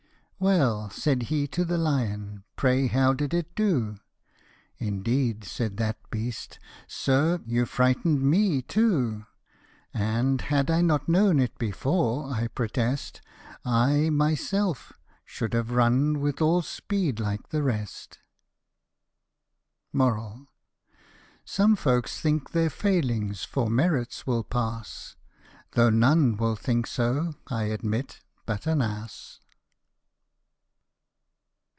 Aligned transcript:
"Well," 0.51 0.89
said 0.89 1.23
he 1.29 1.45
to 1.49 1.63
the 1.63 1.77
lion," 1.77 2.43
pray 2.55 2.87
how 2.87 3.13
did 3.13 3.31
it 3.31 3.53
do?"" 3.53 3.97
Indeed," 4.79 5.43
said 5.43 5.77
that 5.77 5.97
beast," 6.09 6.57
Sir, 6.87 7.41
you 7.45 7.67
frightened 7.67 8.23
me 8.23 8.63
too; 8.63 9.27
And, 9.93 10.41
had 10.41 10.71
I 10.71 10.81
not 10.81 11.07
known 11.07 11.39
it 11.39 11.55
before, 11.59 12.31
I 12.33 12.47
protest, 12.47 13.21
I, 13.63 14.09
myself, 14.09 14.93
should 15.25 15.53
have 15.53 15.69
run 15.69 16.19
with 16.21 16.41
all 16.41 16.63
speed, 16.63 17.19
like 17.19 17.49
the 17.49 17.61
rest." 17.61 18.17
Some 21.45 21.75
folks 21.75 22.19
think 22.19 22.49
their 22.49 22.71
failings 22.71 23.43
for 23.43 23.69
merits 23.69 24.25
will 24.25 24.43
pass, 24.43 25.15
Though 25.73 25.91
none 25.91 26.35
will 26.35 26.55
think 26.55 26.87
so, 26.87 27.35
I 27.45 27.65
admit, 27.65 28.21
but 28.47 28.65
an 28.65 28.81
ass. 28.81 29.37